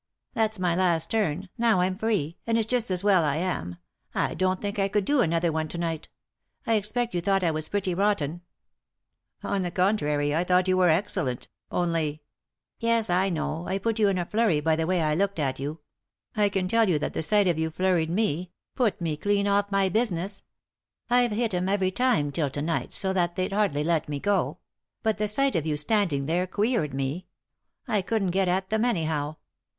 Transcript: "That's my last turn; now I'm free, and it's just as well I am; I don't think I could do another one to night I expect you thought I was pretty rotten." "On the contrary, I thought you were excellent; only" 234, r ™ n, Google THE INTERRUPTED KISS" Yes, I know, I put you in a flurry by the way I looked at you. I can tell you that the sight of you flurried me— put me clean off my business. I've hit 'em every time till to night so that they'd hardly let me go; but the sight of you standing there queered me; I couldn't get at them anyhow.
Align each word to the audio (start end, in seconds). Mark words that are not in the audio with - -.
"That's 0.33 0.57
my 0.57 0.75
last 0.75 1.11
turn; 1.11 1.49
now 1.59 1.81
I'm 1.81 1.95
free, 1.95 2.35
and 2.47 2.57
it's 2.57 2.65
just 2.65 2.89
as 2.89 3.03
well 3.03 3.23
I 3.23 3.35
am; 3.35 3.77
I 4.15 4.33
don't 4.33 4.59
think 4.59 4.79
I 4.79 4.87
could 4.87 5.05
do 5.05 5.21
another 5.21 5.51
one 5.51 5.67
to 5.67 5.77
night 5.77 6.09
I 6.65 6.73
expect 6.73 7.13
you 7.13 7.21
thought 7.21 7.43
I 7.43 7.51
was 7.51 7.69
pretty 7.69 7.93
rotten." 7.93 8.41
"On 9.43 9.61
the 9.61 9.69
contrary, 9.69 10.33
I 10.33 10.43
thought 10.43 10.67
you 10.67 10.75
were 10.75 10.89
excellent; 10.89 11.49
only" 11.69 12.23
234, 12.81 12.81
r 12.81 12.81
™ 12.81 12.81
n, 12.81 12.81
Google 12.81 12.81
THE 12.81 12.81
INTERRUPTED 12.81 12.81
KISS" 12.81 12.87
Yes, 12.87 13.09
I 13.11 13.29
know, 13.29 13.67
I 13.67 13.77
put 13.77 13.99
you 13.99 14.07
in 14.07 14.17
a 14.17 14.25
flurry 14.25 14.59
by 14.59 14.75
the 14.75 14.87
way 14.87 15.01
I 15.03 15.13
looked 15.13 15.37
at 15.37 15.59
you. 15.59 15.81
I 16.35 16.49
can 16.49 16.67
tell 16.67 16.89
you 16.89 16.97
that 16.97 17.13
the 17.13 17.21
sight 17.21 17.47
of 17.47 17.59
you 17.59 17.69
flurried 17.69 18.09
me— 18.09 18.49
put 18.75 18.99
me 18.99 19.15
clean 19.15 19.47
off 19.47 19.71
my 19.71 19.87
business. 19.87 20.41
I've 21.11 21.29
hit 21.29 21.53
'em 21.53 21.69
every 21.69 21.91
time 21.91 22.31
till 22.31 22.49
to 22.49 22.61
night 22.63 22.93
so 22.95 23.13
that 23.13 23.35
they'd 23.35 23.53
hardly 23.53 23.83
let 23.83 24.09
me 24.09 24.19
go; 24.19 24.57
but 25.03 25.19
the 25.19 25.27
sight 25.27 25.55
of 25.55 25.67
you 25.67 25.77
standing 25.77 26.25
there 26.25 26.47
queered 26.47 26.95
me; 26.95 27.27
I 27.87 28.01
couldn't 28.01 28.31
get 28.31 28.47
at 28.47 28.71
them 28.71 28.83
anyhow. 28.83 29.35